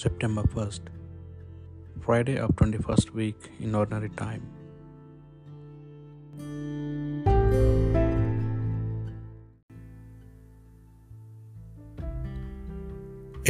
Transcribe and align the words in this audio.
September 0.00 0.42
1st, 0.54 0.90
Friday 2.02 2.34
of 2.42 2.50
21st 2.58 3.08
week 3.20 3.46
in 3.58 3.74
Ordinary 3.78 4.10
Time. 4.10 4.44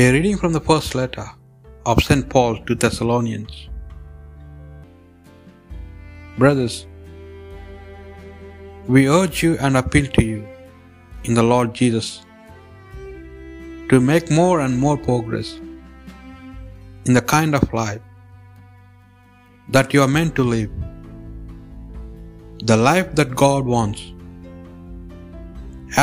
A 0.04 0.06
reading 0.14 0.38
from 0.38 0.54
the 0.54 0.64
first 0.70 0.94
letter 0.94 1.26
of 1.84 2.02
St. 2.02 2.26
Paul 2.30 2.58
to 2.64 2.74
Thessalonians. 2.86 3.68
Brothers, 6.38 6.86
we 8.86 9.06
urge 9.20 9.42
you 9.42 9.54
and 9.58 9.76
appeal 9.76 10.10
to 10.18 10.24
you 10.32 10.42
in 11.24 11.34
the 11.34 11.48
Lord 11.54 11.74
Jesus 11.84 12.10
to 13.90 14.00
make 14.12 14.36
more 14.42 14.60
and 14.60 14.78
more 14.88 14.96
progress 14.96 15.58
in 17.08 17.14
the 17.18 17.24
kind 17.32 17.54
of 17.58 17.64
life 17.72 18.02
that 19.76 19.94
you 19.94 20.02
are 20.04 20.12
meant 20.16 20.34
to 20.38 20.44
live, 20.54 20.70
the 22.70 22.76
life 22.76 23.08
that 23.20 23.34
God 23.42 23.70
wants, 23.74 24.02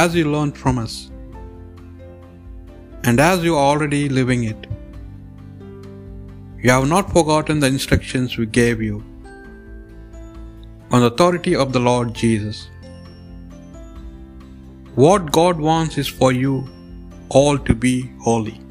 as 0.02 0.16
you 0.20 0.26
learned 0.36 0.58
from 0.64 0.80
us, 0.86 0.96
and 3.04 3.20
as 3.20 3.44
you 3.48 3.56
are 3.56 3.68
already 3.74 4.04
living 4.20 4.46
it. 4.52 4.68
You 6.64 6.72
have 6.76 6.88
not 6.96 7.12
forgotten 7.16 7.60
the 7.60 7.68
instructions 7.68 8.38
we 8.42 8.48
gave 8.60 8.82
you 8.90 8.96
on 10.92 11.02
the 11.02 11.12
authority 11.14 11.56
of 11.64 11.74
the 11.76 11.84
Lord 11.92 12.16
Jesus. 12.26 12.70
What 14.96 15.32
God 15.40 15.66
wants 15.72 16.00
is 16.04 16.08
for 16.22 16.32
you 16.32 16.54
all 17.30 17.58
to 17.70 17.76
be 17.76 17.96
holy. 18.28 18.65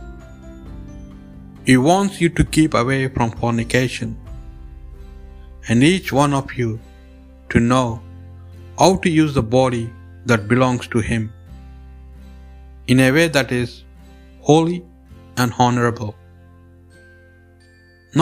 He 1.68 1.76
wants 1.88 2.20
you 2.20 2.28
to 2.38 2.44
keep 2.54 2.74
away 2.80 3.02
from 3.14 3.30
fornication, 3.42 4.10
and 5.68 5.86
each 5.92 6.08
one 6.22 6.34
of 6.40 6.52
you 6.58 6.70
to 7.52 7.60
know 7.70 7.86
how 8.80 8.90
to 9.04 9.10
use 9.22 9.32
the 9.36 9.48
body 9.58 9.84
that 10.30 10.50
belongs 10.50 10.86
to 10.94 11.00
Him 11.10 11.22
in 12.92 13.00
a 13.04 13.10
way 13.16 13.26
that 13.36 13.52
is 13.60 13.70
holy 14.48 14.80
and 15.38 15.52
honorable, 15.66 16.12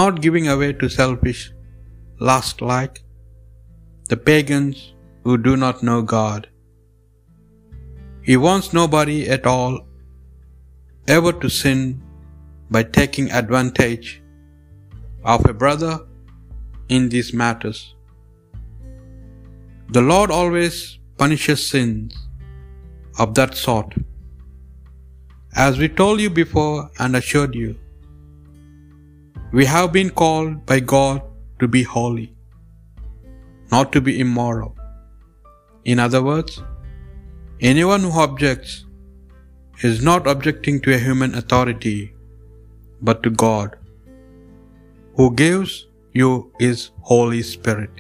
not 0.01 0.23
giving 0.27 0.47
away 0.55 0.71
to 0.83 0.95
selfish 1.01 1.43
lust 2.31 2.63
like 2.75 3.03
the 4.13 4.21
pagans 4.31 4.79
who 5.25 5.35
do 5.49 5.57
not 5.65 5.83
know 5.89 6.01
God. 6.17 6.43
He 8.29 8.37
wants 8.47 8.69
nobody 8.81 9.19
at 9.37 9.47
all 9.55 9.75
ever 11.17 11.33
to 11.43 11.49
sin 11.61 11.83
by 12.75 12.83
taking 12.99 13.31
advantage 13.41 14.09
of 15.33 15.45
a 15.49 15.55
brother 15.63 15.95
in 16.97 17.09
these 17.15 17.31
matters. 17.43 17.81
The 19.97 20.05
Lord 20.13 20.31
always 20.41 20.77
punishes 21.23 21.63
sins 21.73 22.17
of 23.19 23.35
that 23.39 23.55
sort. 23.65 23.95
As 25.55 25.79
we 25.83 25.89
told 26.01 26.21
you 26.25 26.31
before 26.43 26.79
and 26.99 27.21
assured 27.21 27.55
you, 27.63 27.71
we 29.59 29.67
have 29.73 29.91
been 29.97 30.11
called 30.23 30.53
by 30.71 30.79
God 30.95 31.19
to 31.61 31.69
be 31.75 31.83
holy, 31.97 32.29
not 33.75 33.93
to 33.97 34.01
be 34.07 34.15
immoral. 34.25 34.71
In 35.93 35.99
other 36.07 36.23
words, 36.31 36.55
anyone 37.73 38.03
who 38.07 38.23
objects 38.27 38.73
is 39.91 40.03
not 40.09 40.33
objecting 40.35 40.81
to 40.81 40.95
a 40.95 41.03
human 41.07 41.35
authority, 41.41 41.99
but 43.09 43.23
to 43.25 43.31
God, 43.45 43.71
who 45.17 45.27
gives 45.45 45.73
you 46.21 46.31
His 46.65 46.81
Holy 47.13 47.43
Spirit. 47.55 47.95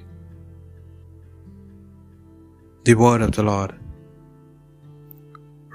The 2.88 2.94
Word 3.04 3.22
of 3.26 3.32
the 3.36 3.46
Lord. 3.52 3.72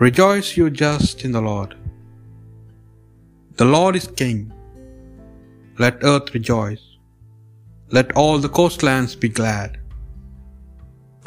Rejoice, 0.05 0.49
you 0.57 0.65
just 0.69 1.25
in 1.25 1.31
the 1.37 1.45
Lord. 1.51 1.71
The 3.59 3.69
Lord 3.75 3.95
is 3.99 4.07
King. 4.21 4.39
Let 5.83 6.03
earth 6.11 6.27
rejoice. 6.37 6.83
Let 7.97 8.11
all 8.21 8.37
the 8.43 8.53
coastlands 8.59 9.15
be 9.23 9.29
glad. 9.39 9.79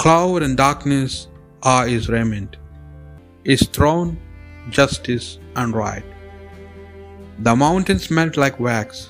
Cloud 0.03 0.43
and 0.45 0.55
darkness 0.65 1.13
are 1.71 1.85
his 1.93 2.07
raiment. 2.15 2.53
His 3.51 3.63
throne, 3.75 4.11
justice 4.77 5.27
and 5.55 5.75
right. 5.83 6.09
The 7.45 7.55
mountains 7.55 8.11
melt 8.15 8.37
like 8.37 8.59
wax 8.59 9.09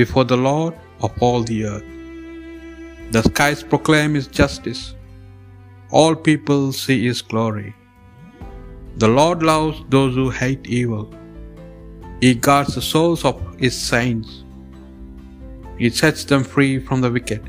before 0.00 0.24
the 0.24 0.36
Lord 0.36 0.74
of 1.02 1.10
all 1.20 1.42
the 1.42 1.64
earth. 1.70 1.88
The 3.10 3.22
skies 3.22 3.64
proclaim 3.72 4.14
his 4.14 4.28
justice. 4.28 4.94
All 5.90 6.14
people 6.14 6.72
see 6.72 6.98
his 7.06 7.22
glory. 7.22 7.74
The 8.98 9.08
Lord 9.08 9.42
loves 9.42 9.82
those 9.88 10.14
who 10.14 10.30
hate 10.30 10.68
evil. 10.68 11.12
He 12.20 12.34
guards 12.36 12.76
the 12.76 12.86
souls 12.92 13.24
of 13.24 13.42
his 13.58 13.76
saints. 13.76 14.44
He 15.76 15.90
sets 15.90 16.24
them 16.24 16.44
free 16.44 16.78
from 16.78 17.00
the 17.00 17.10
wicked. 17.10 17.42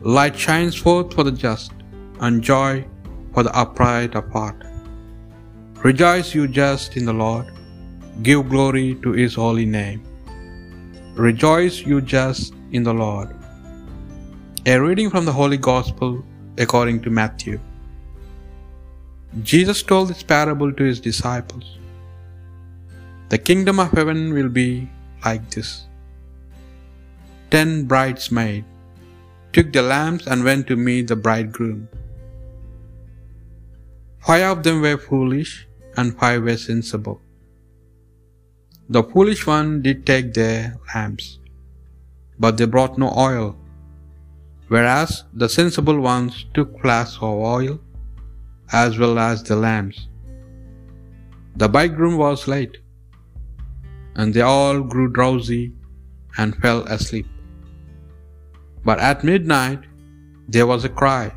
Light 0.00 0.36
shines 0.36 0.74
forth 0.74 1.14
for 1.14 1.22
the 1.22 1.38
just, 1.46 1.72
and 2.18 2.42
joy 2.42 2.84
for 3.32 3.44
the 3.44 3.56
upright 3.56 4.16
of 4.16 4.28
heart. 4.32 4.73
Rejoice, 5.84 6.34
you 6.34 6.48
just, 6.48 6.96
in 6.96 7.04
the 7.04 7.12
Lord. 7.12 7.48
Give 8.26 8.48
glory 8.48 8.94
to 9.02 9.10
his 9.12 9.34
holy 9.34 9.66
name. 9.66 10.02
Rejoice, 11.14 11.80
you 11.88 12.00
just, 12.00 12.54
in 12.72 12.82
the 12.82 12.94
Lord. 12.94 13.28
A 14.64 14.78
reading 14.78 15.10
from 15.10 15.26
the 15.26 15.34
Holy 15.38 15.58
Gospel 15.58 16.24
according 16.56 17.00
to 17.02 17.10
Matthew. 17.10 17.60
Jesus 19.42 19.82
told 19.82 20.08
this 20.08 20.22
parable 20.22 20.72
to 20.72 20.84
his 20.84 21.00
disciples. 21.00 21.76
The 23.28 23.36
kingdom 23.36 23.78
of 23.78 23.90
heaven 23.90 24.32
will 24.32 24.48
be 24.48 24.88
like 25.22 25.50
this. 25.50 25.86
Ten 27.50 27.84
bridesmaids 27.84 28.64
took 29.52 29.70
the 29.70 29.82
lamps 29.82 30.26
and 30.26 30.44
went 30.44 30.66
to 30.68 30.76
meet 30.76 31.08
the 31.08 31.20
bridegroom. 31.28 31.86
Five 34.26 34.50
of 34.50 34.62
them 34.62 34.80
were 34.80 34.96
foolish, 34.96 35.68
and 35.96 36.18
five 36.18 36.42
were 36.42 36.56
sensible. 36.56 37.20
The 38.88 39.02
foolish 39.02 39.46
one 39.46 39.82
did 39.82 40.04
take 40.06 40.34
their 40.34 40.76
lamps, 40.94 41.38
but 42.38 42.56
they 42.56 42.66
brought 42.66 42.98
no 42.98 43.10
oil, 43.16 43.56
whereas 44.68 45.24
the 45.32 45.48
sensible 45.48 46.00
ones 46.00 46.44
took 46.54 46.80
flasks 46.80 47.16
of 47.16 47.38
oil 47.56 47.78
as 48.72 48.98
well 48.98 49.18
as 49.18 49.42
the 49.42 49.56
lamps. 49.56 50.08
The 51.56 51.68
bridegroom 51.68 52.16
was 52.16 52.48
late, 52.48 52.76
and 54.16 54.34
they 54.34 54.40
all 54.40 54.80
grew 54.80 55.08
drowsy 55.08 55.72
and 56.38 56.56
fell 56.56 56.82
asleep. 56.96 57.26
But 58.84 58.98
at 58.98 59.24
midnight 59.24 59.80
there 60.48 60.66
was 60.66 60.84
a 60.84 60.88
cry 60.88 61.32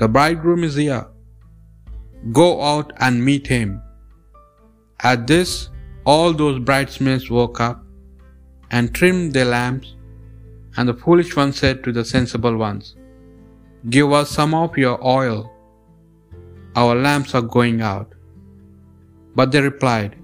The 0.00 0.08
bridegroom 0.08 0.64
is 0.64 0.76
here. 0.76 1.06
Go 2.32 2.60
out 2.60 2.92
and 2.98 3.24
meet 3.24 3.46
him. 3.46 3.80
At 5.02 5.26
this, 5.26 5.70
all 6.04 6.34
those 6.34 6.58
bridesmaids 6.58 7.30
woke 7.30 7.60
up 7.60 7.82
and 8.70 8.94
trimmed 8.94 9.32
their 9.32 9.46
lamps, 9.46 9.96
and 10.76 10.88
the 10.88 10.94
foolish 10.94 11.34
one 11.34 11.52
said 11.52 11.82
to 11.82 11.92
the 11.92 12.04
sensible 12.04 12.56
ones, 12.56 12.94
Give 13.88 14.12
us 14.12 14.30
some 14.30 14.54
of 14.54 14.76
your 14.76 15.02
oil. 15.02 15.50
Our 16.76 16.94
lamps 16.94 17.34
are 17.34 17.42
going 17.42 17.80
out. 17.80 18.12
But 19.34 19.50
they 19.50 19.62
replied, 19.62 20.16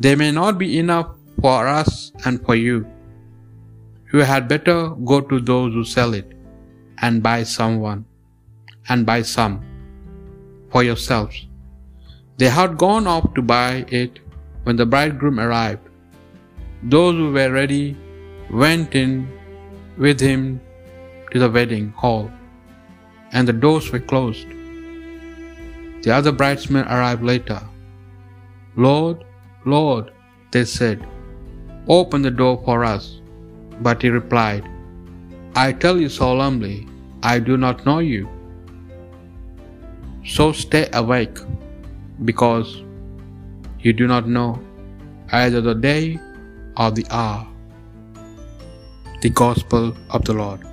There 0.00 0.16
may 0.16 0.32
not 0.32 0.58
be 0.58 0.78
enough 0.78 1.14
for 1.40 1.68
us 1.68 2.12
and 2.24 2.44
for 2.44 2.56
you. 2.56 2.86
You 4.12 4.20
had 4.20 4.48
better 4.48 4.90
go 4.90 5.20
to 5.20 5.40
those 5.40 5.72
who 5.72 5.84
sell 5.84 6.12
it 6.14 6.32
and 6.98 7.22
buy 7.22 7.44
someone 7.44 8.04
and 8.88 9.06
buy 9.06 9.22
some 9.22 9.64
for 10.72 10.82
yourselves. 10.82 11.46
They 12.38 12.48
had 12.48 12.78
gone 12.78 13.06
off 13.06 13.34
to 13.34 13.42
buy 13.42 13.84
it 14.00 14.18
when 14.64 14.76
the 14.76 14.86
bridegroom 14.86 15.38
arrived. 15.38 15.88
Those 16.82 17.14
who 17.14 17.32
were 17.32 17.52
ready 17.52 17.96
went 18.50 18.94
in 18.94 19.28
with 19.96 20.20
him 20.20 20.60
to 21.30 21.38
the 21.38 21.50
wedding 21.50 21.90
hall, 21.90 22.30
and 23.32 23.46
the 23.46 23.52
doors 23.64 23.92
were 23.92 24.06
closed. 24.12 24.48
The 26.02 26.10
other 26.10 26.32
bridesmen 26.32 26.84
arrived 26.86 27.22
later. 27.22 27.60
Lord, 28.76 29.24
Lord, 29.64 30.10
they 30.50 30.64
said, 30.64 31.06
open 31.88 32.22
the 32.22 32.30
door 32.42 32.60
for 32.64 32.84
us. 32.84 33.20
But 33.80 34.02
he 34.02 34.08
replied, 34.10 34.64
I 35.54 35.72
tell 35.72 35.98
you 36.00 36.08
solemnly, 36.08 36.88
I 37.22 37.38
do 37.38 37.56
not 37.56 37.86
know 37.86 37.98
you. 37.98 38.28
So 40.24 40.52
stay 40.52 40.88
awake, 40.92 41.38
because 42.24 42.82
You 43.82 43.92
do 43.92 44.06
not 44.06 44.28
know 44.28 44.60
either 45.32 45.60
the 45.60 45.74
day 45.74 46.16
or 46.76 46.92
the 46.92 47.04
hour. 47.10 47.48
The 49.22 49.30
Gospel 49.30 49.96
of 50.10 50.24
the 50.24 50.34
Lord. 50.34 50.71